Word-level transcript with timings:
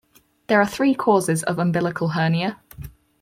There 0.47 0.59
are 0.59 0.65
three 0.65 0.95
causes 0.95 1.43
of 1.43 1.59
umbilical 1.59 2.07
hernia. 2.07 2.59